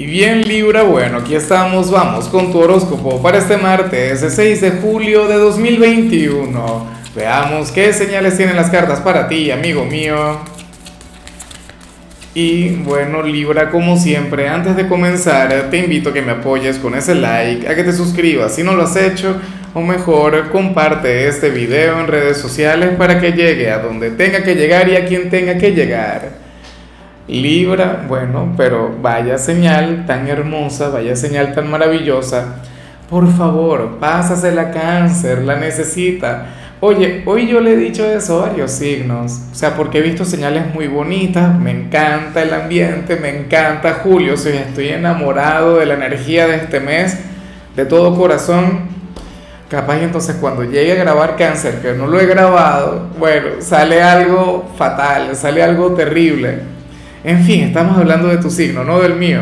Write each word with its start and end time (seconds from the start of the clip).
Y 0.00 0.06
bien 0.06 0.48
Libra, 0.48 0.82
bueno, 0.82 1.18
aquí 1.18 1.34
estamos, 1.34 1.90
vamos 1.90 2.24
con 2.28 2.50
tu 2.50 2.58
horóscopo 2.58 3.20
para 3.20 3.36
este 3.36 3.58
martes, 3.58 4.22
el 4.22 4.30
6 4.30 4.60
de 4.62 4.70
julio 4.70 5.28
de 5.28 5.34
2021. 5.34 6.86
Veamos 7.14 7.70
qué 7.70 7.92
señales 7.92 8.34
tienen 8.34 8.56
las 8.56 8.70
cartas 8.70 9.00
para 9.00 9.28
ti, 9.28 9.50
amigo 9.50 9.84
mío. 9.84 10.38
Y 12.32 12.70
bueno 12.76 13.22
Libra, 13.22 13.68
como 13.70 13.98
siempre, 13.98 14.48
antes 14.48 14.74
de 14.74 14.88
comenzar, 14.88 15.68
te 15.70 15.76
invito 15.76 16.08
a 16.08 16.12
que 16.14 16.22
me 16.22 16.32
apoyes 16.32 16.78
con 16.78 16.94
ese 16.94 17.14
like, 17.14 17.68
a 17.68 17.74
que 17.74 17.84
te 17.84 17.92
suscribas 17.92 18.54
si 18.54 18.62
no 18.62 18.72
lo 18.72 18.84
has 18.84 18.96
hecho, 18.96 19.38
o 19.74 19.82
mejor, 19.82 20.48
comparte 20.48 21.28
este 21.28 21.50
video 21.50 22.00
en 22.00 22.06
redes 22.06 22.38
sociales 22.38 22.94
para 22.96 23.20
que 23.20 23.32
llegue 23.32 23.70
a 23.70 23.80
donde 23.80 24.10
tenga 24.12 24.42
que 24.42 24.54
llegar 24.54 24.88
y 24.88 24.96
a 24.96 25.04
quien 25.04 25.28
tenga 25.28 25.58
que 25.58 25.72
llegar. 25.72 26.49
Libra, 27.30 28.06
bueno, 28.08 28.54
pero 28.56 28.92
vaya 29.00 29.38
señal 29.38 30.04
tan 30.04 30.26
hermosa, 30.26 30.88
vaya 30.88 31.14
señal 31.14 31.54
tan 31.54 31.70
maravillosa. 31.70 32.56
Por 33.08 33.32
favor, 33.32 33.98
pásasela 34.00 34.72
cáncer, 34.72 35.42
la 35.42 35.54
necesita. 35.54 36.46
Oye, 36.80 37.22
hoy 37.26 37.46
yo 37.46 37.60
le 37.60 37.74
he 37.74 37.76
dicho 37.76 38.04
eso 38.04 38.42
a 38.42 38.48
varios 38.48 38.72
signos, 38.72 39.42
o 39.52 39.54
sea, 39.54 39.76
porque 39.76 39.98
he 39.98 40.02
visto 40.02 40.24
señales 40.24 40.74
muy 40.74 40.88
bonitas, 40.88 41.56
me 41.56 41.70
encanta 41.70 42.42
el 42.42 42.52
ambiente, 42.52 43.14
me 43.14 43.28
encanta 43.28 44.00
Julio, 44.02 44.32
o 44.32 44.36
estoy 44.36 44.88
enamorado 44.88 45.76
de 45.76 45.86
la 45.86 45.94
energía 45.94 46.48
de 46.48 46.56
este 46.56 46.80
mes, 46.80 47.16
de 47.76 47.84
todo 47.84 48.16
corazón. 48.16 48.88
Capaz 49.68 50.00
entonces 50.00 50.34
cuando 50.40 50.64
llegue 50.64 50.92
a 50.92 50.96
grabar 50.96 51.36
cáncer, 51.36 51.80
que 51.80 51.92
no 51.92 52.08
lo 52.08 52.18
he 52.18 52.26
grabado, 52.26 53.08
bueno, 53.20 53.60
sale 53.60 54.02
algo 54.02 54.68
fatal, 54.76 55.36
sale 55.36 55.62
algo 55.62 55.92
terrible. 55.92 56.79
En 57.22 57.44
fin, 57.44 57.64
estamos 57.64 57.98
hablando 57.98 58.28
de 58.28 58.38
tu 58.38 58.50
signo, 58.50 58.82
no 58.82 58.98
del 58.98 59.16
mío. 59.16 59.40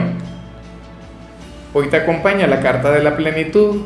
Hoy 1.73 1.87
te 1.87 1.98
acompaña 1.98 2.48
la 2.48 2.59
carta 2.59 2.91
de 2.91 3.04
la 3.04 3.16
plenitud. 3.16 3.82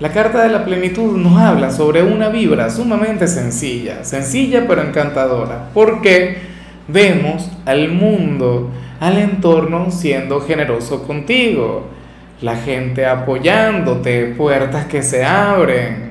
La 0.00 0.12
carta 0.12 0.42
de 0.42 0.50
la 0.50 0.66
plenitud 0.66 1.16
nos 1.16 1.38
habla 1.38 1.70
sobre 1.70 2.02
una 2.02 2.28
vibra 2.28 2.68
sumamente 2.68 3.26
sencilla, 3.26 4.04
sencilla 4.04 4.66
pero 4.68 4.82
encantadora, 4.82 5.70
porque 5.72 6.38
vemos 6.88 7.50
al 7.64 7.88
mundo, 7.88 8.70
al 9.00 9.16
entorno 9.16 9.90
siendo 9.90 10.42
generoso 10.42 11.02
contigo, 11.04 11.86
la 12.42 12.56
gente 12.56 13.06
apoyándote, 13.06 14.34
puertas 14.36 14.84
que 14.86 15.02
se 15.02 15.24
abren, 15.24 16.09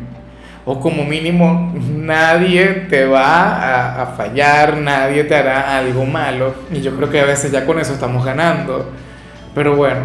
o 0.72 0.80
como 0.80 1.04
mínimo 1.04 1.74
nadie 1.96 2.86
te 2.92 3.04
va 3.04 4.04
a, 4.04 4.06
fallar, 4.16 4.78
nadie 4.78 5.24
te 5.24 5.34
hará 5.34 5.80
algo 5.80 6.06
malo. 6.06 6.54
Y 6.72 6.80
yo 6.82 6.96
creo 6.96 7.10
que 7.10 7.20
a 7.20 7.26
veces 7.26 7.52
ya 7.52 7.66
con 7.66 7.80
eso 7.80 7.94
estamos 7.94 8.24
ganando. 8.24 8.88
Pero 9.56 9.76
bueno, 9.76 10.02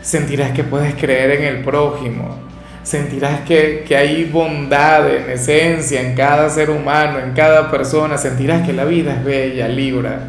sentirás 0.00 0.52
que 0.52 0.64
puedes 0.64 0.94
creer 0.94 1.32
en 1.32 1.44
el 1.44 1.62
prójimo, 1.62 2.38
sentirás 2.82 3.40
que, 3.40 3.84
que 3.86 3.98
hay 3.98 4.24
bondad 4.24 5.14
en 5.14 5.28
esencia 5.28 6.00
en 6.00 6.14
cada 6.14 6.48
ser 6.48 6.70
humano, 6.70 7.18
en 7.18 7.32
cada 7.34 7.70
persona, 7.70 8.16
sentirás 8.16 8.66
que 8.66 8.72
la 8.72 8.86
vida 8.86 9.12
es 9.12 9.22
bella, 9.22 9.68
libra. 9.68 10.20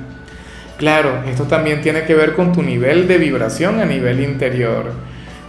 Claro, 0.77 1.23
esto 1.25 1.45
también 1.45 1.79
tiene 1.79 2.03
que 2.03 2.15
ver 2.15 2.33
con 2.33 2.51
tu 2.51 2.61
nivel 2.61 3.07
de 3.07 3.17
vibración 3.17 3.79
a 3.79 3.85
nivel 3.85 4.19
interior 4.19 4.91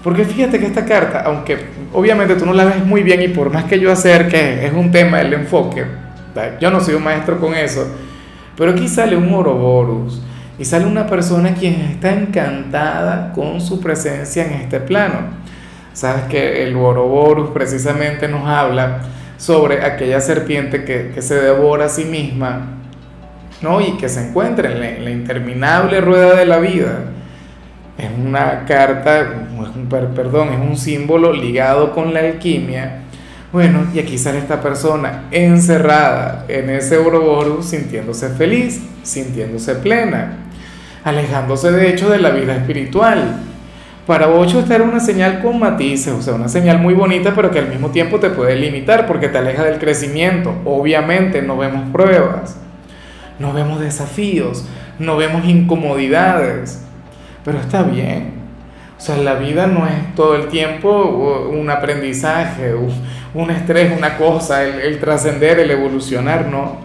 porque 0.02 0.24
fíjate 0.24 0.58
que 0.58 0.66
esta 0.66 0.84
carta, 0.84 1.22
aunque 1.24 1.58
obviamente 1.92 2.34
tú 2.36 2.46
no 2.46 2.52
la 2.52 2.64
ves 2.64 2.84
muy 2.84 3.02
bien 3.02 3.22
y 3.22 3.28
por 3.28 3.50
más 3.50 3.64
que 3.64 3.78
yo 3.78 3.90
acerque, 3.92 4.66
es 4.66 4.72
un 4.72 4.90
tema 4.90 5.18
del 5.18 5.34
enfoque, 5.34 5.84
yo 6.60 6.70
no 6.70 6.80
soy 6.80 6.94
un 6.94 7.04
maestro 7.04 7.38
con 7.38 7.54
eso, 7.54 7.86
pero 8.56 8.72
aquí 8.72 8.88
sale 8.88 9.16
un 9.16 9.32
Oroborus 9.32 10.22
y 10.58 10.64
sale 10.64 10.86
una 10.86 11.06
persona 11.06 11.54
quien 11.54 11.74
está 11.80 12.12
encantada 12.12 13.32
con 13.32 13.60
su 13.60 13.80
presencia 13.80 14.44
en 14.44 14.52
este 14.52 14.80
plano. 14.80 15.42
Sabes 15.92 16.24
que 16.24 16.62
el 16.62 16.76
Oroborus 16.76 17.50
precisamente 17.50 18.28
nos 18.28 18.46
habla 18.46 19.00
sobre 19.36 19.84
aquella 19.84 20.20
serpiente 20.20 20.84
que, 20.84 21.10
que 21.14 21.20
se 21.20 21.34
devora 21.34 21.86
a 21.86 21.88
sí 21.88 22.04
misma 22.04 22.78
¿no? 23.60 23.80
y 23.80 23.96
que 23.98 24.08
se 24.08 24.28
encuentra 24.28 24.70
en 24.70 24.80
la, 24.80 24.88
en 24.90 25.04
la 25.04 25.10
interminable 25.10 26.00
rueda 26.00 26.34
de 26.36 26.46
la 26.46 26.58
vida 26.58 27.00
es 27.98 28.08
una 28.18 28.64
carta, 28.64 29.46
es 29.64 29.76
un, 29.76 29.86
perdón, 29.86 30.48
es 30.50 30.60
un 30.60 30.76
símbolo 30.76 31.32
ligado 31.32 31.92
con 31.92 32.14
la 32.14 32.20
alquimia. 32.20 33.00
Bueno, 33.52 33.86
y 33.94 33.98
aquí 33.98 34.16
sale 34.16 34.38
esta 34.38 34.60
persona 34.62 35.24
encerrada 35.30 36.46
en 36.48 36.70
ese 36.70 36.96
Ouroboros 36.96 37.66
sintiéndose 37.66 38.30
feliz, 38.30 38.80
sintiéndose 39.02 39.74
plena, 39.74 40.38
alejándose 41.04 41.70
de 41.70 41.90
hecho 41.90 42.08
de 42.08 42.18
la 42.18 42.30
vida 42.30 42.54
espiritual. 42.56 43.40
Para 44.06 44.28
Ocho 44.28 44.60
esta 44.60 44.74
era 44.74 44.84
una 44.84 45.00
señal 45.00 45.40
con 45.42 45.58
matices, 45.58 46.12
o 46.12 46.22
sea, 46.22 46.34
una 46.34 46.48
señal 46.48 46.78
muy 46.78 46.94
bonita, 46.94 47.34
pero 47.34 47.50
que 47.50 47.58
al 47.58 47.68
mismo 47.68 47.90
tiempo 47.90 48.18
te 48.18 48.30
puede 48.30 48.56
limitar 48.56 49.06
porque 49.06 49.28
te 49.28 49.38
aleja 49.38 49.64
del 49.64 49.78
crecimiento. 49.78 50.54
Obviamente 50.64 51.42
no 51.42 51.56
vemos 51.56 51.90
pruebas, 51.92 52.56
no 53.38 53.52
vemos 53.52 53.80
desafíos, 53.80 54.64
no 54.98 55.16
vemos 55.16 55.44
incomodidades 55.44 56.80
pero 57.44 57.58
está 57.58 57.82
bien. 57.82 58.41
O 59.02 59.04
sea, 59.04 59.16
la 59.16 59.34
vida 59.34 59.66
no 59.66 59.88
es 59.88 60.14
todo 60.14 60.36
el 60.36 60.46
tiempo 60.46 61.48
un 61.50 61.68
aprendizaje, 61.70 62.72
un 63.34 63.50
estrés, 63.50 63.98
una 63.98 64.16
cosa, 64.16 64.62
el, 64.62 65.00
trascender, 65.00 65.58
el 65.58 65.72
evolucionar, 65.72 66.46
no. 66.46 66.76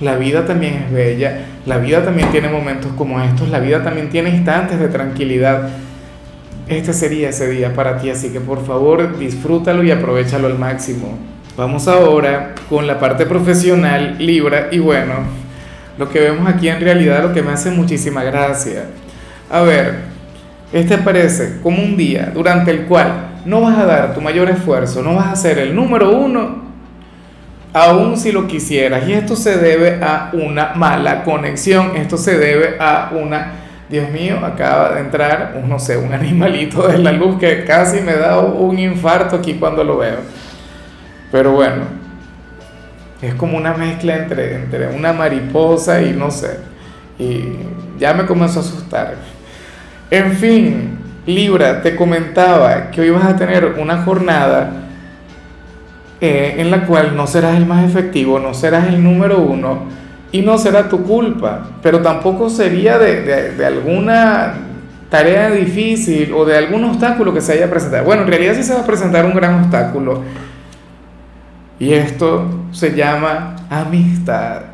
La 0.00 0.14
vida 0.14 0.46
también 0.46 0.74
es 0.74 0.92
bella, 0.92 1.46
la 1.66 1.78
vida 1.78 2.04
también 2.04 2.30
tiene 2.30 2.48
momentos 2.48 2.92
como 2.96 3.20
estos, 3.20 3.48
la 3.48 3.58
vida 3.58 3.82
también 3.82 4.10
tiene 4.10 4.30
instantes 4.30 4.78
de 4.78 4.86
tranquilidad. 4.86 5.70
Este 6.68 6.92
sería 6.92 7.30
ese 7.30 7.50
día 7.50 7.74
para 7.74 7.98
ti, 7.98 8.10
así 8.10 8.28
que 8.28 8.38
por 8.38 8.64
favor 8.64 9.18
disfrútalo 9.18 9.82
y 9.82 9.90
aprovechalo 9.90 10.46
al 10.46 10.56
máximo. 10.56 11.18
Vamos 11.56 11.88
ahora 11.88 12.54
con 12.68 12.86
la 12.86 13.00
parte 13.00 13.26
profesional, 13.26 14.14
Libra, 14.20 14.68
y 14.70 14.78
bueno, 14.78 15.14
lo 15.98 16.08
que 16.10 16.20
vemos 16.20 16.48
aquí 16.48 16.68
en 16.68 16.80
realidad 16.80 17.24
lo 17.24 17.32
que 17.32 17.42
me 17.42 17.50
hace 17.50 17.72
muchísima 17.72 18.22
gracia 18.22 18.84
a 19.50 19.62
ver, 19.62 20.09
este 20.72 20.98
parece 20.98 21.60
como 21.62 21.82
un 21.82 21.96
día 21.96 22.30
durante 22.32 22.70
el 22.70 22.86
cual 22.86 23.30
no 23.44 23.62
vas 23.62 23.78
a 23.78 23.86
dar 23.86 24.14
tu 24.14 24.20
mayor 24.20 24.48
esfuerzo, 24.50 25.02
no 25.02 25.14
vas 25.14 25.28
a 25.28 25.36
ser 25.36 25.58
el 25.58 25.74
número 25.74 26.10
uno, 26.10 26.62
aun 27.72 28.16
si 28.16 28.32
lo 28.32 28.46
quisieras. 28.46 29.08
Y 29.08 29.12
esto 29.12 29.36
se 29.36 29.56
debe 29.56 29.98
a 30.02 30.30
una 30.32 30.74
mala 30.74 31.24
conexión, 31.24 31.96
esto 31.96 32.16
se 32.16 32.38
debe 32.38 32.76
a 32.78 33.10
una, 33.12 33.52
Dios 33.88 34.10
mío, 34.10 34.44
acaba 34.44 34.94
de 34.94 35.00
entrar, 35.00 35.60
no 35.66 35.78
sé, 35.78 35.96
un 35.96 36.12
animalito 36.12 36.86
de 36.86 36.98
la 36.98 37.12
luz 37.12 37.38
que 37.38 37.64
casi 37.64 38.00
me 38.00 38.14
da 38.14 38.38
un 38.38 38.78
infarto 38.78 39.36
aquí 39.36 39.54
cuando 39.54 39.82
lo 39.82 39.98
veo. 39.98 40.18
Pero 41.32 41.52
bueno, 41.52 41.84
es 43.22 43.34
como 43.34 43.56
una 43.56 43.74
mezcla 43.74 44.16
entre, 44.16 44.54
entre 44.54 44.88
una 44.88 45.12
mariposa 45.12 46.02
y 46.02 46.12
no 46.12 46.30
sé. 46.30 46.58
Y 47.18 47.44
ya 47.98 48.14
me 48.14 48.24
comenzó 48.24 48.60
a 48.60 48.62
asustar. 48.62 49.14
En 50.10 50.32
fin, 50.32 50.98
Libra, 51.26 51.82
te 51.82 51.94
comentaba 51.94 52.90
que 52.90 53.00
hoy 53.00 53.10
vas 53.10 53.24
a 53.24 53.36
tener 53.36 53.76
una 53.78 54.02
jornada 54.02 54.72
eh, 56.20 56.56
en 56.58 56.70
la 56.70 56.86
cual 56.86 57.16
no 57.16 57.26
serás 57.26 57.56
el 57.56 57.66
más 57.66 57.84
efectivo, 57.84 58.38
no 58.38 58.52
serás 58.52 58.88
el 58.88 59.02
número 59.02 59.38
uno 59.38 59.84
y 60.32 60.42
no 60.42 60.58
será 60.58 60.88
tu 60.88 61.02
culpa, 61.04 61.68
pero 61.82 62.00
tampoco 62.00 62.50
sería 62.50 62.98
de, 62.98 63.52
de 63.52 63.66
alguna 63.66 64.54
tarea 65.08 65.50
difícil 65.50 66.32
o 66.32 66.44
de 66.44 66.56
algún 66.56 66.84
obstáculo 66.84 67.32
que 67.32 67.40
se 67.40 67.52
haya 67.52 67.70
presentado. 67.70 68.04
Bueno, 68.04 68.22
en 68.22 68.28
realidad 68.28 68.54
sí 68.54 68.62
se 68.62 68.74
va 68.74 68.80
a 68.80 68.86
presentar 68.86 69.24
un 69.26 69.34
gran 69.34 69.62
obstáculo 69.62 70.22
y 71.78 71.92
esto 71.92 72.46
se 72.72 72.94
llama 72.94 73.56
amistad. 73.70 74.69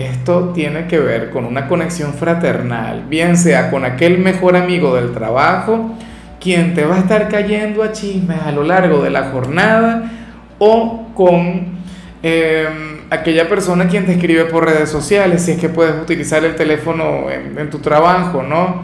Esto 0.00 0.52
tiene 0.54 0.86
que 0.86 0.98
ver 0.98 1.28
con 1.28 1.44
una 1.44 1.68
conexión 1.68 2.14
fraternal, 2.14 3.04
bien 3.06 3.36
sea 3.36 3.70
con 3.70 3.84
aquel 3.84 4.16
mejor 4.16 4.56
amigo 4.56 4.94
del 4.96 5.12
trabajo, 5.12 5.94
quien 6.40 6.72
te 6.72 6.86
va 6.86 6.96
a 6.96 6.98
estar 7.00 7.28
cayendo 7.28 7.82
a 7.82 7.92
chismes 7.92 8.40
a 8.40 8.50
lo 8.50 8.62
largo 8.64 9.02
de 9.02 9.10
la 9.10 9.24
jornada, 9.24 10.10
o 10.58 11.10
con 11.14 11.80
em, 12.22 13.00
aquella 13.10 13.46
persona 13.46 13.88
quien 13.88 14.06
te 14.06 14.12
escribe 14.12 14.46
por 14.46 14.64
redes 14.64 14.88
sociales, 14.88 15.42
si 15.42 15.52
es 15.52 15.58
que 15.58 15.68
puedes 15.68 15.94
utilizar 16.00 16.42
el 16.46 16.54
teléfono 16.54 17.30
en, 17.30 17.58
en 17.58 17.68
tu 17.68 17.80
trabajo, 17.80 18.42
¿no? 18.42 18.82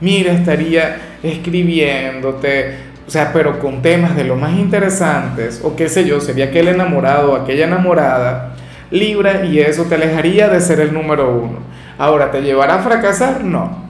Mira, 0.00 0.32
estaría 0.32 0.98
escribiéndote, 1.20 2.76
o 3.08 3.10
sea, 3.10 3.32
pero 3.32 3.58
con 3.58 3.82
temas 3.82 4.14
de 4.14 4.22
lo 4.22 4.36
más 4.36 4.52
interesantes, 4.52 5.60
o 5.64 5.74
qué 5.74 5.88
sé 5.88 6.04
yo, 6.04 6.20
sería 6.20 6.44
aquel 6.46 6.68
enamorado 6.68 7.32
o 7.32 7.36
aquella 7.36 7.64
enamorada 7.64 8.53
Libra 8.90 9.44
y 9.44 9.58
eso 9.60 9.84
te 9.84 9.94
alejaría 9.94 10.48
de 10.48 10.60
ser 10.60 10.80
el 10.80 10.92
número 10.92 11.32
uno. 11.32 11.58
Ahora, 11.98 12.30
¿te 12.30 12.42
llevará 12.42 12.76
a 12.76 12.82
fracasar? 12.82 13.44
No. 13.44 13.84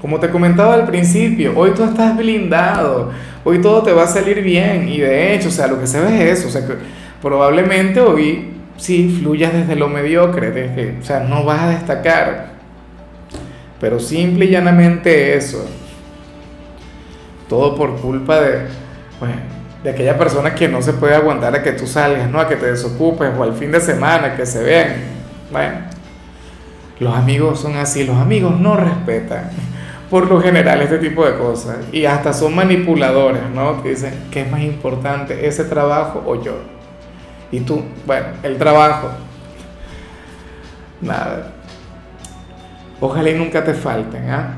Como 0.00 0.20
te 0.20 0.30
comentaba 0.30 0.74
al 0.74 0.86
principio, 0.86 1.52
hoy 1.56 1.72
tú 1.72 1.82
estás 1.82 2.16
blindado, 2.16 3.10
hoy 3.44 3.60
todo 3.60 3.82
te 3.82 3.92
va 3.92 4.04
a 4.04 4.06
salir 4.06 4.42
bien 4.42 4.88
y 4.88 4.98
de 4.98 5.34
hecho, 5.34 5.48
o 5.48 5.52
sea, 5.52 5.66
lo 5.66 5.80
que 5.80 5.86
se 5.86 6.00
ve 6.00 6.30
es 6.30 6.38
eso, 6.38 6.48
o 6.48 6.50
sea, 6.50 6.66
que 6.66 6.74
probablemente 7.20 8.00
hoy 8.00 8.52
sí 8.76 9.18
fluyas 9.20 9.52
desde 9.52 9.74
lo 9.74 9.88
mediocre, 9.88 10.50
desde, 10.50 10.98
o 11.00 11.04
sea, 11.04 11.20
no 11.20 11.44
vas 11.44 11.62
a 11.62 11.68
destacar. 11.70 12.56
pero 13.80 13.98
simple 14.00 14.46
y 14.46 14.50
llanamente 14.50 15.36
eso. 15.36 15.66
Todo 17.48 17.74
por 17.76 17.96
culpa 17.96 18.40
de, 18.40 18.66
bueno, 19.20 19.36
de 19.86 19.92
aquella 19.92 20.18
persona 20.18 20.52
que 20.52 20.66
no 20.66 20.82
se 20.82 20.94
puede 20.94 21.14
aguantar 21.14 21.54
a 21.54 21.62
que 21.62 21.70
tú 21.70 21.86
salgas, 21.86 22.28
¿no? 22.28 22.40
A 22.40 22.48
que 22.48 22.56
te 22.56 22.66
desocupes 22.66 23.30
o 23.38 23.44
al 23.44 23.52
fin 23.52 23.70
de 23.70 23.80
semana, 23.80 24.34
que 24.34 24.44
se 24.44 24.60
vean. 24.60 24.96
Bueno, 25.52 25.76
los 26.98 27.14
amigos 27.14 27.60
son 27.60 27.76
así, 27.76 28.02
los 28.02 28.16
amigos 28.16 28.58
no 28.58 28.76
respetan 28.76 29.48
por 30.10 30.28
lo 30.28 30.40
general 30.40 30.82
este 30.82 30.98
tipo 30.98 31.24
de 31.24 31.38
cosas 31.38 31.76
y 31.92 32.04
hasta 32.04 32.32
son 32.32 32.56
manipuladores, 32.56 33.42
¿no? 33.54 33.80
Que 33.80 33.90
dicen, 33.90 34.12
¿qué 34.32 34.40
es 34.42 34.50
más 34.50 34.60
importante, 34.62 35.46
ese 35.46 35.62
trabajo 35.62 36.20
o 36.26 36.42
yo? 36.42 36.54
Y 37.52 37.60
tú, 37.60 37.84
bueno, 38.04 38.26
el 38.42 38.58
trabajo. 38.58 39.10
Nada. 41.00 41.52
Ojalá 43.00 43.30
y 43.30 43.34
nunca 43.34 43.62
te 43.62 43.72
falten, 43.72 44.30
¿ah? 44.30 44.56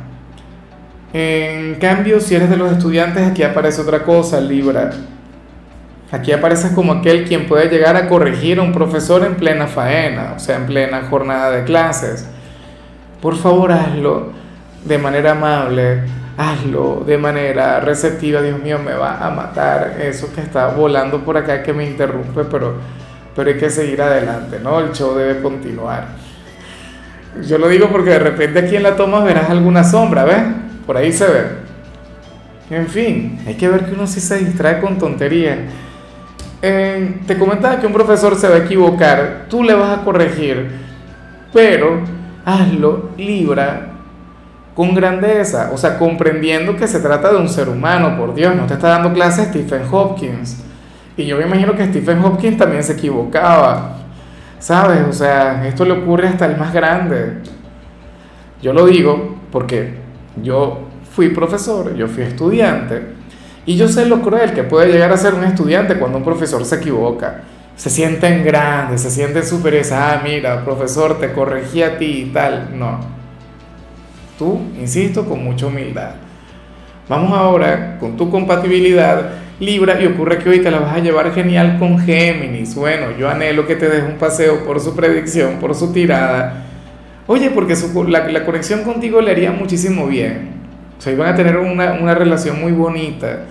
En 1.13 1.75
cambio, 1.75 2.19
si 2.19 2.35
eres 2.35 2.49
de 2.49 2.57
los 2.57 2.73
estudiantes, 2.73 3.27
aquí 3.27 3.43
aparece 3.43 3.83
otra 3.83 4.03
cosa, 4.03 4.41
Libra. 4.41 4.91
Aquí 6.11 6.33
apareces 6.33 6.73
como 6.73 6.93
aquel 6.93 7.27
quien 7.27 7.47
puede 7.47 7.69
llegar 7.69 7.97
a 7.97 8.09
corregir 8.09 8.59
a 8.59 8.63
un 8.63 8.73
profesor 8.73 9.25
en 9.27 9.35
plena 9.35 9.67
faena, 9.67 10.33
o 10.37 10.39
sea, 10.39 10.57
en 10.57 10.67
plena 10.67 11.03
jornada 11.11 11.51
de 11.51 11.65
clases. 11.65 12.27
Por 13.21 13.37
favor, 13.37 13.73
hazlo 13.73 14.33
de 14.85 14.97
manera 14.97 15.33
amable, 15.33 16.05
hazlo 16.39 17.03
de 17.07 17.19
manera 17.19 17.81
receptiva. 17.81 18.41
Dios 18.41 18.59
mío, 18.63 18.79
me 18.79 18.95
va 18.95 19.19
a 19.19 19.31
matar 19.31 19.99
eso 20.01 20.33
que 20.35 20.41
está 20.41 20.69
volando 20.69 21.23
por 21.25 21.37
acá 21.37 21.63
que 21.63 21.75
me 21.75 21.85
interrumpe, 21.85 22.45
pero, 22.45 22.77
pero 23.37 23.51
hay 23.51 23.59
que 23.59 23.69
seguir 23.69 24.01
adelante, 24.01 24.59
¿no? 24.63 24.81
El 24.81 24.93
show 24.93 25.15
debe 25.15 25.43
continuar. 25.43 26.07
Yo 27.47 27.59
lo 27.59 27.69
digo 27.69 27.89
porque 27.91 28.11
de 28.11 28.19
repente 28.19 28.61
aquí 28.61 28.77
en 28.77 28.83
la 28.83 28.97
toma 28.97 29.23
verás 29.23 29.51
alguna 29.51 29.85
sombra, 29.85 30.25
¿ves? 30.25 30.43
Por 30.87 30.97
ahí 30.97 31.13
se 31.13 31.27
ve. 31.27 31.43
En 32.71 32.87
fin, 32.87 33.41
hay 33.47 33.55
que 33.55 33.69
ver 33.69 33.85
que 33.87 33.93
uno 33.93 34.07
sí 34.07 34.21
se 34.21 34.39
distrae 34.39 34.81
con 34.81 34.97
tonterías. 34.97 35.59
Te 36.61 37.39
comentaba 37.39 37.79
que 37.79 37.87
un 37.87 37.93
profesor 37.93 38.35
se 38.37 38.49
va 38.49 38.57
a 38.57 38.59
equivocar, 38.59 39.47
tú 39.49 39.63
le 39.63 39.75
vas 39.75 39.99
a 39.99 40.05
corregir, 40.05 40.71
pero 41.53 42.01
hazlo, 42.45 43.11
libra, 43.17 43.93
con 44.75 44.95
grandeza, 44.95 45.71
o 45.73 45.77
sea, 45.77 45.99
comprendiendo 45.99 46.77
que 46.77 46.87
se 46.87 47.01
trata 47.01 47.33
de 47.33 47.37
un 47.37 47.49
ser 47.49 47.69
humano, 47.69 48.17
por 48.17 48.35
Dios, 48.35 48.55
no 48.55 48.67
te 48.67 48.75
está 48.75 48.89
dando 48.89 49.13
clase 49.13 49.45
Stephen 49.47 49.83
Hopkins. 49.91 50.63
Y 51.17 51.27
yo 51.27 51.37
me 51.37 51.47
imagino 51.47 51.75
que 51.75 51.85
Stephen 51.87 52.25
Hopkins 52.25 52.57
también 52.57 52.85
se 52.85 52.93
equivocaba, 52.93 53.97
¿sabes? 54.61 55.01
O 55.09 55.13
sea, 55.13 55.67
esto 55.67 55.85
le 55.85 55.93
ocurre 55.93 56.29
hasta 56.29 56.47
el 56.47 56.57
más 56.57 56.73
grande. 56.73 57.39
Yo 58.63 58.73
lo 58.73 58.87
digo 58.87 59.39
porque 59.51 59.95
yo 60.43 60.89
fui 61.11 61.31
profesor, 61.31 61.95
yo 61.97 62.07
fui 62.07 62.23
estudiante, 62.23 63.18
y 63.69 63.77
yo 63.77 63.87
sé 63.87 64.07
lo 64.07 64.23
cruel 64.23 64.55
que 64.55 64.63
puede 64.63 64.91
llegar 64.91 65.13
a 65.13 65.19
ser 65.19 65.35
un 65.35 65.45
estudiante 65.45 65.99
cuando 65.99 66.17
un 66.17 66.25
profesor 66.25 66.65
se 66.65 66.77
equivoca. 66.77 67.43
Se 67.77 67.91
sienten 67.91 68.43
grandes, 68.43 69.03
se 69.03 69.11
sienten 69.11 69.45
superiores. 69.45 69.93
Ah, 69.93 70.23
mira, 70.25 70.65
profesor, 70.65 71.21
te 71.21 71.35
corregí 71.35 71.83
a 71.83 71.99
ti 71.99 72.23
y 72.23 72.33
tal. 72.33 72.71
No 72.79 72.99
Tú, 74.39 74.59
insisto, 74.81 75.27
con 75.27 75.45
mucha 75.45 75.67
humildad. 75.67 76.13
Vamos 77.11 77.39
ahora 77.39 77.99
con 78.01 78.17
tu 78.17 78.31
compatibilidad 78.31 79.33
Libra 79.61 80.01
y 80.01 80.07
ocurre 80.07 80.39
que 80.39 80.49
hoy 80.49 80.61
te 80.61 80.71
la 80.71 80.79
vas 80.79 80.97
a 80.97 81.01
llevar 81.01 81.35
genial 81.35 81.79
con 81.79 81.99
Géminis. 81.99 82.75
Bueno, 82.75 83.09
yo 83.19 83.29
anhelo 83.29 83.67
que 83.67 83.77
te 83.77 83.91
des 83.91 84.03
un 84.03 84.17
paseo 84.17 84.65
por 84.65 84.81
su 84.81 84.97
predicción, 84.97 85.59
por 85.61 85.75
su 85.75 85.93
tirada. 85.93 86.65
Oye, 87.27 87.51
porque 87.51 87.75
la, 88.07 88.29
la, 88.29 88.47
conexión 88.47 88.83
contigo 88.83 89.21
le 89.21 89.33
haría 89.33 89.53
muchísimo 89.53 90.07
bien. 90.07 90.58
O 90.99 91.01
sea, 91.01 91.13
iban 91.13 91.33
a 91.33 91.37
tener 91.37 91.57
una, 91.57 91.93
una 91.95 92.15
relación 92.15 92.61
muy 92.61 92.73
bonita. 92.73 93.45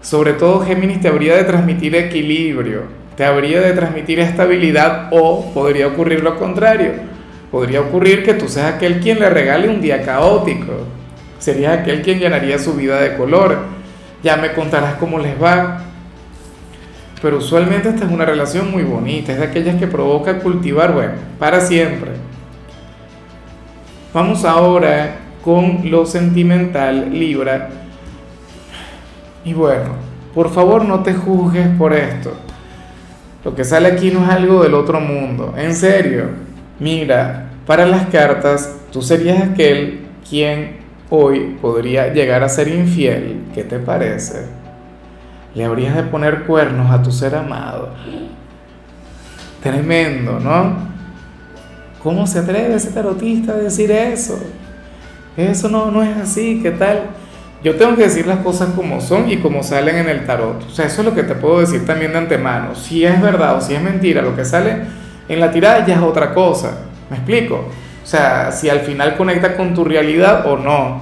Sobre 0.00 0.34
todo 0.34 0.60
Géminis 0.60 1.00
te 1.00 1.08
habría 1.08 1.34
de 1.36 1.44
transmitir 1.44 1.96
equilibrio, 1.96 2.82
te 3.16 3.24
habría 3.24 3.60
de 3.60 3.72
transmitir 3.72 4.20
estabilidad 4.20 5.08
o 5.12 5.50
podría 5.54 5.86
ocurrir 5.86 6.22
lo 6.22 6.36
contrario 6.38 7.14
podría 7.54 7.82
ocurrir 7.82 8.24
que 8.24 8.34
tú 8.34 8.48
seas 8.48 8.74
aquel 8.74 8.98
quien 8.98 9.20
le 9.20 9.30
regale 9.30 9.68
un 9.68 9.80
día 9.80 10.02
caótico. 10.02 10.72
Serías 11.38 11.78
aquel 11.78 12.02
quien 12.02 12.18
llenaría 12.18 12.58
su 12.58 12.74
vida 12.74 13.00
de 13.00 13.16
color. 13.16 13.58
Ya 14.24 14.36
me 14.36 14.52
contarás 14.54 14.94
cómo 14.94 15.20
les 15.20 15.40
va. 15.40 15.84
Pero 17.22 17.38
usualmente 17.38 17.90
esta 17.90 18.06
es 18.06 18.10
una 18.10 18.24
relación 18.24 18.72
muy 18.72 18.82
bonita, 18.82 19.30
es 19.30 19.38
de 19.38 19.44
aquellas 19.44 19.76
que 19.76 19.86
provoca 19.86 20.40
cultivar, 20.40 20.94
bueno, 20.94 21.12
para 21.38 21.60
siempre. 21.60 22.10
Vamos 24.12 24.44
ahora 24.44 25.14
con 25.44 25.90
lo 25.90 26.06
sentimental, 26.06 27.10
Libra. 27.12 27.68
Y 29.44 29.52
bueno, 29.52 29.90
por 30.34 30.50
favor 30.50 30.86
no 30.86 31.02
te 31.02 31.12
juzgues 31.12 31.68
por 31.76 31.92
esto. 31.92 32.32
Lo 33.44 33.54
que 33.54 33.62
sale 33.62 33.88
aquí 33.88 34.10
no 34.10 34.24
es 34.24 34.30
algo 34.30 34.62
del 34.62 34.72
otro 34.72 35.00
mundo, 35.00 35.52
en 35.54 35.74
serio. 35.74 36.30
Mira, 36.80 37.50
para 37.66 37.84
las 37.84 38.06
cartas, 38.06 38.74
tú 38.90 39.02
serías 39.02 39.42
aquel 39.42 40.06
quien 40.28 40.78
hoy 41.10 41.58
podría 41.60 42.10
llegar 42.10 42.42
a 42.42 42.48
ser 42.48 42.68
infiel. 42.68 43.42
¿Qué 43.54 43.64
te 43.64 43.78
parece? 43.78 44.46
Le 45.54 45.66
habrías 45.66 45.94
de 45.94 46.04
poner 46.04 46.44
cuernos 46.44 46.90
a 46.90 47.02
tu 47.02 47.12
ser 47.12 47.34
amado. 47.34 47.90
Tremendo, 49.62 50.40
¿no? 50.40 50.94
¿Cómo 52.02 52.26
se 52.26 52.38
atreve 52.38 52.74
ese 52.74 52.90
tarotista 52.92 53.52
a 53.52 53.56
decir 53.56 53.90
eso? 53.90 54.38
Eso 55.36 55.68
no, 55.68 55.90
no 55.90 56.02
es 56.02 56.16
así, 56.16 56.60
¿qué 56.62 56.70
tal? 56.70 57.10
Yo 57.62 57.76
tengo 57.76 57.96
que 57.96 58.02
decir 58.02 58.26
las 58.26 58.38
cosas 58.38 58.70
como 58.76 59.00
son 59.00 59.30
y 59.30 59.38
como 59.38 59.62
salen 59.62 59.96
en 59.96 60.08
el 60.08 60.26
tarot. 60.26 60.62
O 60.64 60.70
sea, 60.70 60.84
eso 60.84 61.00
es 61.00 61.06
lo 61.06 61.14
que 61.14 61.22
te 61.22 61.34
puedo 61.34 61.60
decir 61.60 61.86
también 61.86 62.12
de 62.12 62.18
antemano. 62.18 62.74
Si 62.74 63.04
es 63.04 63.20
verdad 63.20 63.56
o 63.56 63.60
si 63.60 63.74
es 63.74 63.82
mentira, 63.82 64.20
lo 64.20 64.36
que 64.36 64.44
sale 64.44 64.82
en 65.28 65.40
la 65.40 65.50
tirada 65.50 65.84
ya 65.86 65.94
es 65.94 66.02
otra 66.02 66.34
cosa. 66.34 66.78
¿Me 67.10 67.16
explico? 67.16 67.54
O 68.02 68.06
sea, 68.06 68.52
si 68.52 68.68
al 68.68 68.80
final 68.80 69.16
conecta 69.16 69.56
con 69.56 69.72
tu 69.72 69.82
realidad 69.82 70.46
o 70.46 70.58
no. 70.58 70.96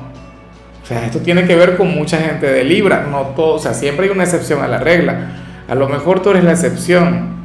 O 0.82 0.86
sea, 0.86 1.04
esto 1.04 1.18
tiene 1.18 1.44
que 1.44 1.56
ver 1.56 1.76
con 1.76 1.92
mucha 1.92 2.18
gente 2.18 2.46
de 2.46 2.64
Libra, 2.64 3.06
no 3.10 3.20
todo, 3.36 3.54
o 3.54 3.58
sea, 3.58 3.74
siempre 3.74 4.06
hay 4.06 4.12
una 4.12 4.24
excepción 4.24 4.62
a 4.62 4.68
la 4.68 4.78
regla. 4.78 5.30
A 5.68 5.74
lo 5.74 5.88
mejor 5.88 6.22
tú 6.22 6.30
eres 6.30 6.44
la 6.44 6.52
excepción 6.52 7.36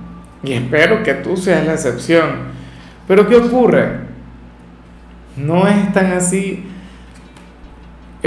y 0.44 0.54
espero 0.54 1.04
que 1.04 1.16
tú 1.16 1.38
seas 1.38 1.66
la 1.66 1.74
excepción. 1.74 2.56
Pero 3.07 3.28
¿qué 3.28 3.36
ocurre? 3.36 4.07
No 5.36 5.68
es 5.68 5.94
tan 5.94 6.13
así. 6.13 6.66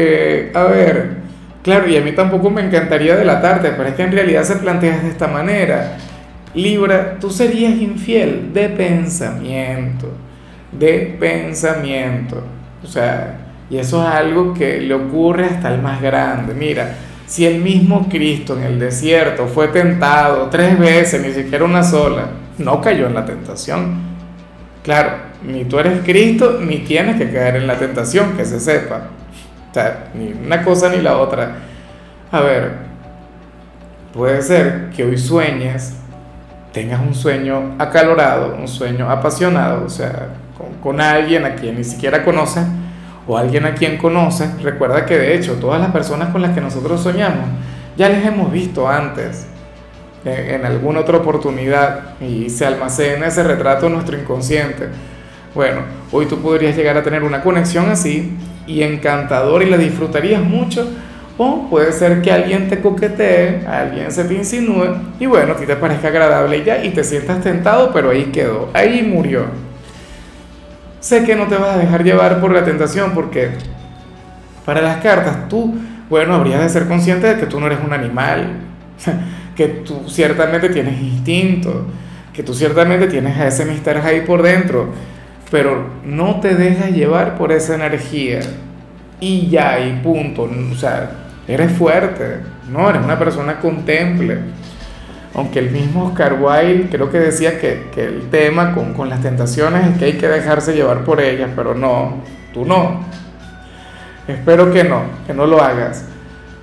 Eh, 0.02 0.50
a 0.55 0.64
ver, 0.64 1.11
claro, 1.62 1.87
y 1.87 1.94
a 1.94 2.00
mí 2.00 2.12
tampoco 2.12 2.49
me 2.49 2.62
encantaría 2.62 3.16
delatarte, 3.16 3.73
pero 3.76 3.90
es 3.90 3.95
que 3.95 4.02
en 4.02 4.12
realidad 4.12 4.45
se 4.45 4.57
plantea 4.57 4.99
de 4.99 5.09
esta 5.09 5.26
manera. 5.26 5.99
Libra, 6.54 7.19
tú 7.21 7.30
serías 7.30 7.75
infiel 7.75 8.50
de 8.54 8.71
pensamiento, 8.71 10.09
de 10.73 11.16
pensamiento. 11.21 12.42
O 12.83 12.87
sea, 12.87 13.37
y 13.69 13.76
eso 13.76 14.02
es 14.02 14.09
algo 14.09 14.54
que 14.54 14.80
le 14.80 14.95
ocurre 14.95 15.45
hasta 15.45 15.73
el 15.75 15.83
más 15.83 16.00
grande. 16.00 16.54
Mira, 16.54 16.95
si 17.26 17.45
el 17.45 17.61
mismo 17.61 18.09
Cristo 18.09 18.57
en 18.57 18.64
el 18.64 18.78
desierto 18.78 19.49
fue 19.49 19.69
tentado 19.69 20.49
tres 20.49 20.78
veces, 20.78 21.21
ni 21.21 21.35
siquiera 21.35 21.66
una 21.66 21.83
sola, 21.83 22.30
no 22.57 22.80
cayó 22.80 23.07
en 23.07 23.14
la 23.14 23.26
tentación. 23.26 24.00
Claro, 24.83 25.11
ni 25.47 25.66
tú 25.66 25.78
eres 25.78 26.00
Cristo, 26.07 26.59
ni 26.59 26.78
tienes 26.78 27.16
que 27.16 27.30
caer 27.30 27.57
en 27.57 27.66
la 27.66 27.78
tentación, 27.78 28.33
que 28.38 28.47
se 28.47 28.59
sepa. 28.59 29.20
O 29.71 29.75
sea, 29.75 30.11
ni 30.15 30.33
una 30.33 30.62
cosa 30.65 30.89
ni 30.89 31.00
la 31.00 31.19
otra. 31.19 31.57
A 32.33 32.41
ver, 32.41 32.73
puede 34.12 34.43
ser 34.43 34.91
que 34.95 35.05
hoy 35.05 35.17
sueñes 35.17 35.95
tengas 36.73 37.00
un 37.00 37.15
sueño 37.15 37.75
acalorado, 37.79 38.55
un 38.57 38.69
sueño 38.69 39.11
apasionado, 39.11 39.85
o 39.85 39.89
sea, 39.89 40.29
con, 40.83 41.00
alguien 41.00 41.45
a 41.45 41.55
quien 41.55 41.77
ni 41.77 41.85
siquiera 41.85 42.25
conoces 42.25 42.65
o 43.27 43.37
alguien 43.37 43.65
a 43.65 43.75
quien 43.75 43.99
conoces, 43.99 44.62
recuerda 44.62 45.07
que 45.07 45.17
de 45.17 45.35
hecho 45.35 45.55
todas 45.55 45.81
las 45.81 45.91
personas 45.91 46.31
con 46.31 46.43
las 46.43 46.53
que 46.53 46.61
nosotros 46.61 47.00
soñamos 47.00 47.47
ya 47.97 48.09
les 48.09 48.25
hemos 48.25 48.50
visto 48.50 48.89
antes 48.89 49.47
en, 50.25 50.65
alguna 50.65 51.00
otra 51.00 51.19
oportunidad 51.19 52.19
y 52.21 52.50
se 52.50 52.67
almacena 52.67 53.27
ese 53.27 53.43
retrato 53.43 53.87
en 53.87 53.95
nuestro 53.95 54.19
inconsciente. 54.19 54.89
Bueno, 55.55 55.83
hoy 56.12 56.27
tú 56.27 56.41
podrías 56.41 56.77
llegar 56.77 56.97
a 56.97 57.03
tener 57.03 57.23
una 57.23 57.43
conexión 57.43 57.89
así 57.89 58.37
y 58.67 58.83
encantador 58.83 59.62
y 59.62 59.71
la 59.71 59.76
disfrutarías 59.76 60.43
mucho 60.43 60.88
o 61.43 61.69
puede 61.71 61.90
ser 61.93 62.21
que 62.21 62.31
alguien 62.31 62.69
te 62.69 62.81
coquetee, 62.81 63.67
alguien 63.67 64.12
se 64.12 64.25
te 64.25 64.35
insinúe 64.35 64.95
y 65.19 65.25
bueno, 65.25 65.55
a 65.55 65.57
ti 65.57 65.64
te 65.64 65.75
parezca 65.75 66.09
agradable 66.09 66.62
ya 66.62 66.85
y 66.85 66.90
te 66.90 67.02
sientas 67.02 67.40
tentado, 67.40 67.93
pero 67.95 68.11
ahí 68.11 68.25
quedó, 68.25 68.69
ahí 68.75 69.02
murió. 69.02 69.47
Sé 71.00 71.25
que 71.25 71.35
no 71.35 71.47
te 71.47 71.57
vas 71.57 71.76
a 71.76 71.79
dejar 71.79 72.05
llevar 72.05 72.43
por 72.43 72.52
la 72.52 72.62
tentación 72.62 73.12
porque 73.14 73.52
para 74.67 74.83
las 74.83 74.99
cartas 74.99 75.49
tú, 75.49 75.75
bueno, 76.11 76.35
habrías 76.35 76.61
de 76.61 76.69
ser 76.69 76.87
consciente 76.87 77.26
de 77.26 77.40
que 77.40 77.47
tú 77.47 77.59
no 77.59 77.67
eres 77.69 77.79
un 77.83 77.95
animal, 77.95 78.59
que 79.57 79.67
tú 79.67 80.02
ciertamente 80.09 80.69
tienes 80.69 81.00
instinto, 81.00 81.87
que 82.35 82.43
tú 82.43 82.52
ciertamente 82.52 83.07
tienes 83.07 83.38
a 83.38 83.47
ese 83.47 83.64
mister 83.64 83.97
ahí 83.97 84.21
por 84.21 84.43
dentro, 84.43 84.90
pero 85.50 85.85
no 86.04 86.40
te 86.40 86.54
dejas 86.54 86.90
llevar 86.90 87.37
por 87.37 87.52
esa 87.52 87.75
energía 87.75 88.40
y 89.19 89.49
ya, 89.49 89.80
y 89.80 90.00
punto. 90.02 90.49
O 90.73 90.75
sea, 90.76 91.11
eres 91.47 91.73
fuerte, 91.73 92.38
no, 92.71 92.88
eres 92.88 93.02
una 93.02 93.19
persona 93.19 93.59
contemple. 93.59 94.38
Aunque 95.35 95.61
el 95.61 95.71
mismo 95.71 96.07
Oscar 96.07 96.38
Wilde 96.40 96.88
creo 96.90 97.11
que 97.11 97.21
decía 97.21 97.61
que, 97.61 97.88
que 97.95 98.04
el 98.04 98.30
tema 98.30 98.75
con, 98.75 98.95
con, 98.95 99.09
las 99.09 99.21
tentaciones 99.21 99.87
es 99.87 99.99
que 99.99 100.04
hay 100.07 100.12
que 100.14 100.26
dejarse 100.26 100.75
llevar 100.75 101.04
por 101.04 101.21
ellas, 101.21 101.50
pero 101.54 101.75
no, 101.75 102.23
tú 102.52 102.64
no. 102.64 103.04
Espero 104.26 104.73
que 104.73 104.83
no, 104.83 105.02
que 105.26 105.35
no 105.35 105.47
lo 105.47 105.62
hagas. 105.62 106.04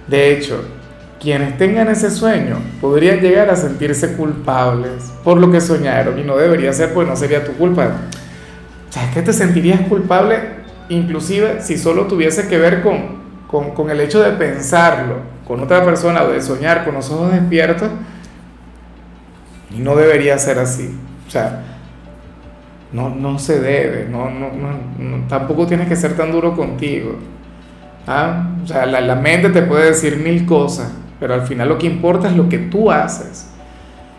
De 0.08 0.34
hecho, 0.34 0.66
quienes 1.20 1.58
tengan 1.58 1.88
ese 1.88 2.12
sueño 2.12 2.58
podrían 2.82 3.20
llegar 3.20 3.50
a 3.50 3.56
sentirse 3.56 4.14
culpables 4.14 5.12
por 5.24 5.38
lo 5.38 5.50
que 5.50 5.62
soñaron 5.62 6.20
y 6.20 6.24
no 6.24 6.38
debería 6.38 6.72
ser, 6.74 6.94
pues 6.94 7.08
no 7.08 7.16
sería 7.16 7.44
tu 7.44 7.54
culpa. 7.54 7.92
O 8.90 8.92
sea, 8.92 9.06
es 9.06 9.14
que 9.14 9.22
te 9.22 9.34
sentirías 9.34 9.82
culpable 9.82 10.58
inclusive 10.90 11.62
si 11.62 11.78
solo 11.78 12.08
tuviese 12.08 12.48
que 12.48 12.58
ver 12.58 12.82
con, 12.82 13.74
con, 13.74 13.90
el 13.90 14.00
hecho 14.00 14.22
de 14.22 14.32
pensarlo 14.32 15.16
con 15.46 15.62
otra 15.62 15.84
persona 15.84 16.24
o 16.24 16.30
de 16.30 16.42
soñar 16.42 16.86
con 16.86 16.96
los 16.96 17.10
ojos 17.12 17.32
despiertos 17.32 17.90
y 19.76 19.80
no 19.80 19.96
debería 19.96 20.38
ser 20.38 20.60
así. 20.60 20.98
O 21.28 21.30
sea, 21.30 21.64
no, 22.92 23.10
no 23.10 23.38
se 23.38 23.60
debe, 23.60 24.08
no, 24.10 24.30
no, 24.30 24.50
no, 24.52 25.28
tampoco 25.28 25.68
tienes 25.68 25.88
que 25.88 25.96
ser 25.96 26.16
tan 26.16 26.32
duro 26.32 26.56
contigo. 26.56 27.16
¿Ah? 28.06 28.52
O 28.64 28.68
sea, 28.68 28.86
la, 28.86 29.02
la, 29.02 29.16
mente 29.16 29.50
te 29.50 29.62
puede 29.62 29.88
decir 29.88 30.18
mil 30.18 30.46
cosas, 30.46 30.94
pero 31.20 31.34
al 31.34 31.42
final 31.42 31.68
lo 31.68 31.78
que 31.78 31.88
importa 31.88 32.30
es 32.30 32.38
lo 32.38 32.48
que 32.48 32.58
tú 32.58 32.90
haces. 32.90 33.50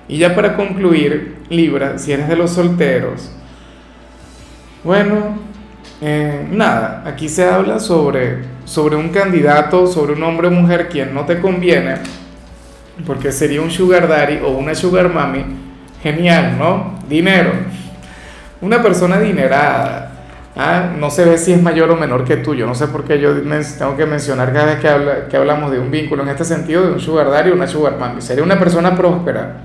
Y 0.08 0.18
ya 0.18 0.34
para 0.34 0.56
concluir, 0.56 1.38
Libra, 1.48 1.98
si 1.98 2.12
eres 2.12 2.28
de 2.28 2.36
los 2.36 2.50
solteros, 2.50 3.30
bueno, 4.88 5.36
eh, 6.00 6.48
nada, 6.50 7.02
aquí 7.04 7.28
se 7.28 7.46
habla 7.46 7.78
sobre, 7.78 8.38
sobre 8.64 8.96
un 8.96 9.10
candidato, 9.10 9.86
sobre 9.86 10.14
un 10.14 10.22
hombre 10.22 10.46
o 10.46 10.50
mujer 10.50 10.88
quien 10.88 11.12
no 11.12 11.26
te 11.26 11.40
conviene, 11.40 11.96
porque 13.06 13.30
sería 13.30 13.60
un 13.60 13.70
sugar 13.70 14.08
daddy 14.08 14.38
o 14.42 14.48
una 14.48 14.74
sugar 14.74 15.12
mami, 15.12 15.44
genial, 16.02 16.56
¿no? 16.58 16.98
Dinero. 17.06 17.50
Una 18.62 18.80
persona 18.82 19.16
adinerada, 19.16 20.10
¿ah? 20.56 20.88
no 20.98 21.10
se 21.10 21.26
ve 21.26 21.36
si 21.36 21.52
es 21.52 21.60
mayor 21.60 21.90
o 21.90 21.96
menor 21.96 22.24
que 22.24 22.38
tú, 22.38 22.54
yo 22.54 22.66
no 22.66 22.74
sé 22.74 22.86
por 22.86 23.04
qué 23.04 23.20
yo 23.20 23.34
tengo 23.78 23.94
que 23.94 24.06
mencionar 24.06 24.54
cada 24.54 24.74
vez 24.74 24.80
que, 24.80 25.28
que 25.28 25.36
hablamos 25.36 25.70
de 25.70 25.80
un 25.80 25.90
vínculo 25.90 26.22
en 26.22 26.30
este 26.30 26.46
sentido 26.46 26.86
de 26.86 26.92
un 26.92 27.00
sugar 27.00 27.28
daddy 27.28 27.50
o 27.50 27.52
una 27.52 27.66
sugar 27.66 27.98
mami. 27.98 28.22
Sería 28.22 28.42
una 28.42 28.58
persona 28.58 28.96
próspera, 28.96 29.64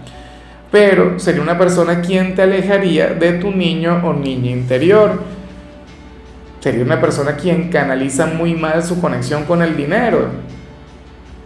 pero 0.74 1.20
sería 1.20 1.44
una 1.44 1.56
persona 1.56 2.02
quien 2.02 2.34
te 2.34 2.42
alejaría 2.42 3.10
de 3.10 3.34
tu 3.34 3.52
niño 3.52 4.02
o 4.04 4.12
niña 4.12 4.50
interior. 4.50 5.22
Sería 6.62 6.84
una 6.84 7.00
persona 7.00 7.36
quien 7.36 7.70
canaliza 7.70 8.26
muy 8.26 8.56
mal 8.56 8.84
su 8.84 9.00
conexión 9.00 9.44
con 9.44 9.62
el 9.62 9.78
dinero 9.78 10.30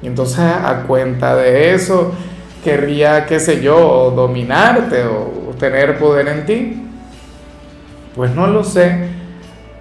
y 0.02 0.08
entonces 0.08 0.40
a 0.40 0.84
cuenta 0.88 1.36
de 1.36 1.74
eso 1.74 2.14
querría, 2.64 3.26
qué 3.26 3.42
sé 3.42 3.62
yo, 3.62 4.14
dominarte 4.16 5.04
o 5.04 5.54
tener 5.60 6.00
poder 6.00 6.30
en 6.30 6.46
ti. 6.46 6.84
Pues 8.16 8.34
no 8.34 8.48
lo 8.48 8.64
sé, 8.64 9.10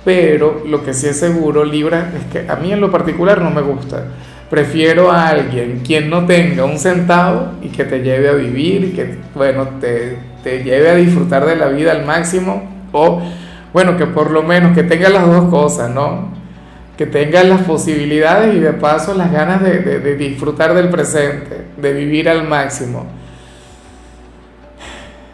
pero 0.04 0.64
lo 0.66 0.82
que 0.82 0.92
sí 0.92 1.06
es 1.06 1.20
seguro, 1.20 1.64
Libra, 1.64 2.10
es 2.18 2.24
que 2.32 2.50
a 2.50 2.56
mí 2.56 2.72
en 2.72 2.80
lo 2.80 2.90
particular 2.90 3.40
no 3.40 3.52
me 3.52 3.62
gusta. 3.62 4.06
Prefiero 4.50 5.10
a 5.10 5.28
alguien 5.28 5.82
quien 5.84 6.08
no 6.08 6.24
tenga 6.24 6.64
un 6.64 6.78
centavo 6.78 7.52
y 7.62 7.68
que 7.68 7.84
te 7.84 8.00
lleve 8.00 8.28
a 8.28 8.32
vivir 8.34 8.84
y 8.84 8.90
que, 8.92 9.16
bueno, 9.34 9.68
te, 9.80 10.18
te 10.44 10.62
lleve 10.62 10.90
a 10.90 10.94
disfrutar 10.94 11.44
de 11.44 11.56
la 11.56 11.66
vida 11.68 11.92
al 11.92 12.04
máximo 12.04 12.62
o, 12.92 13.20
bueno, 13.72 13.96
que 13.96 14.06
por 14.06 14.30
lo 14.30 14.42
menos 14.42 14.74
que 14.74 14.84
tenga 14.84 15.08
las 15.08 15.26
dos 15.26 15.50
cosas, 15.50 15.90
¿no? 15.90 16.36
que 16.96 17.06
tengas 17.06 17.44
las 17.44 17.62
posibilidades 17.62 18.54
y 18.54 18.60
de 18.60 18.72
paso 18.72 19.14
las 19.14 19.30
ganas 19.30 19.62
de, 19.62 19.80
de, 19.80 20.16
disfrutar 20.16 20.74
del 20.74 20.88
presente, 20.88 21.66
de 21.76 21.92
vivir 21.92 22.28
al 22.28 22.48
máximo. 22.48 23.06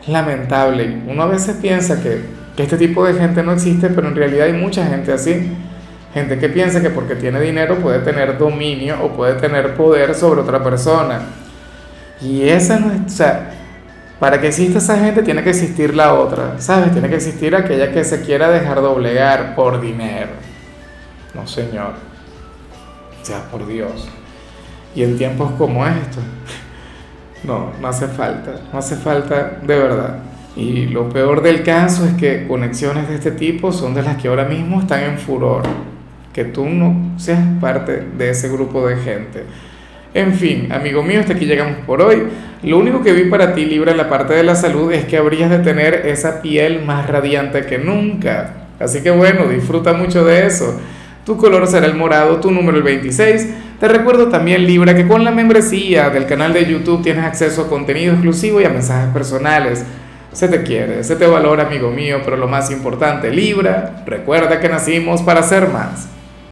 Lamentable. 0.09 1.03
Uno 1.07 1.23
a 1.23 1.27
veces 1.27 1.57
piensa 1.63 2.03
que, 2.03 2.21
que 2.57 2.65
este 2.65 2.77
tipo 2.77 3.05
de 3.05 3.15
gente 3.15 3.45
no 3.45 3.53
existe, 3.53 3.89
pero 3.91 4.09
en 4.09 4.17
realidad 4.17 4.47
hay 4.47 4.55
mucha 4.55 4.85
gente 4.87 5.13
así. 5.13 5.53
Gente 6.15 6.39
que 6.39 6.49
piensa 6.49 6.83
que 6.83 6.91
porque 6.91 7.17
tiene 7.17 7.41
dinero 7.41 7.79
puede 7.79 8.01
tener 8.01 8.37
dominio 8.37 9.03
o 9.03 9.13
puede 9.13 9.35
tener 9.35 9.75
poder 9.75 10.15
sobre 10.15 10.43
otra 10.43 10.63
persona. 10.63 11.21
Y 12.21 12.49
esa 12.49 12.79
no 12.79 12.93
es, 12.93 13.01
o 13.07 13.17
sea, 13.17 13.51
para 14.21 14.41
que 14.41 14.49
exista 14.49 14.79
esa 14.79 14.99
gente 14.99 15.23
tiene 15.23 15.43
que 15.43 15.51
existir 15.51 15.97
la 15.97 16.15
otra, 16.15 16.61
¿sabes? 16.61 16.93
Tiene 16.93 17.09
que 17.09 17.17
existir 17.17 17.57
aquella 17.57 17.91
que 17.91 18.05
se 18.05 18.23
quiera 18.23 18.51
dejar 18.51 18.81
doblegar 18.81 19.55
por 19.55 19.81
dinero. 19.81 20.31
No, 21.35 21.47
Señor. 21.47 21.95
Ya, 23.25 23.43
por 23.51 23.67
Dios. 23.67 24.09
Y 24.95 25.03
en 25.03 25.17
tiempos 25.17 25.51
como 25.53 25.87
estos, 25.87 26.23
no, 27.45 27.73
no 27.81 27.89
hace 27.89 28.07
falta, 28.07 28.53
no 28.73 28.79
hace 28.79 28.97
falta 28.97 29.59
de 29.63 29.79
verdad. 29.79 30.19
Y 30.55 30.87
lo 30.87 31.09
peor 31.09 31.43
del 31.43 31.63
caso 31.63 32.05
es 32.05 32.15
que 32.15 32.47
conexiones 32.47 33.09
de 33.09 33.15
este 33.15 33.31
tipo 33.31 33.73
son 33.73 33.95
de 33.95 34.03
las 34.03 34.19
que 34.19 34.29
ahora 34.29 34.45
mismo 34.45 34.81
están 34.81 35.03
en 35.03 35.19
furor. 35.19 35.63
Que 36.33 36.45
tú 36.45 36.67
no 36.67 37.19
seas 37.19 37.41
parte 37.61 38.03
de 38.17 38.31
ese 38.31 38.49
grupo 38.49 38.87
de 38.87 38.97
gente. 38.97 39.45
En 40.15 40.35
fin, 40.35 40.71
amigo 40.71 41.03
mío, 41.03 41.21
hasta 41.21 41.33
aquí 41.33 41.47
llegamos 41.47 41.79
por 41.87 42.03
hoy. 42.03 42.25
Lo 42.63 42.79
único 42.79 43.03
que 43.03 43.13
vi 43.13 43.31
para 43.31 43.55
ti, 43.55 43.65
Libra, 43.65 43.93
en 43.93 43.97
la 43.97 44.11
parte 44.11 44.35
de 44.35 44.43
la 44.43 44.55
salud, 44.55 44.93
es 44.93 45.07
que 45.07 45.17
habrías 45.17 45.51
de 45.51 45.59
tener 45.61 46.07
esa 46.07 46.43
piel 46.43 46.85
más 46.85 47.09
radiante 47.09 47.65
que 47.65 47.79
nunca. 47.79 48.69
Así 48.79 49.03
que 49.03 49.11
bueno, 49.11 49.47
disfruta 49.47 49.95
mucho 49.95 50.25
de 50.25 50.47
eso. 50.47 50.79
Tu 51.25 51.37
color 51.37 51.67
será 51.67 51.87
el 51.87 51.95
morado, 51.95 52.41
tu 52.41 52.51
número 52.51 52.77
el 52.77 52.83
26. 52.83 53.49
Te 53.81 53.89
recuerdo 53.89 54.29
también, 54.29 54.67
Libra, 54.67 54.95
que 54.95 55.09
con 55.09 55.25
la 55.25 55.31
membresía 55.31 56.11
del 56.11 56.27
canal 56.27 56.53
de 56.53 56.67
YouTube 56.67 57.03
tienes 57.03 57.25
acceso 57.25 57.63
a 57.63 57.69
contenido 57.69 58.13
exclusivo 58.13 58.61
y 58.61 58.65
a 58.65 58.69
mensajes 58.69 59.13
personales. 59.13 59.85
Se 60.33 60.49
te 60.49 60.63
quiere, 60.63 61.05
se 61.05 61.17
te 61.17 61.27
valora, 61.27 61.67
amigo 61.67 61.91
mío, 61.91 62.21
pero 62.25 62.37
lo 62.37 62.49
más 62.49 62.71
importante, 62.71 63.31
Libra, 63.31 64.03
recuerda 64.07 64.61
que 64.61 64.69
nacimos 64.69 65.23
para 65.23 65.43
ser 65.43 65.69
más. 65.69 66.12